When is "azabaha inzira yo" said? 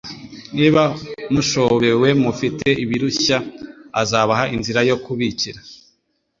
4.01-4.95